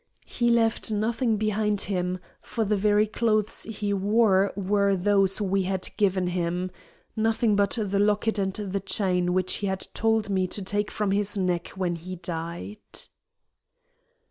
He 0.25 0.49
left 0.49 0.91
nothing 0.91 1.37
behind 1.37 1.81
him, 1.81 2.17
for 2.41 2.65
the 2.65 2.75
very 2.75 3.05
clothes 3.05 3.65
he 3.65 3.93
wore 3.93 4.51
were 4.55 4.95
those 4.95 5.39
we 5.39 5.61
had 5.61 5.87
given 5.95 6.25
him 6.25 6.71
nothing 7.15 7.55
but 7.55 7.77
the 7.79 7.99
locket 7.99 8.39
and 8.39 8.53
the 8.55 8.79
chain 8.79 9.31
which 9.31 9.57
he 9.57 9.67
had 9.67 9.87
told 9.93 10.27
me 10.27 10.47
to 10.47 10.63
take 10.63 10.89
from 10.89 11.11
his 11.11 11.37
neck 11.37 11.67
when 11.77 11.95
he 11.97 12.15
died." 12.15 12.79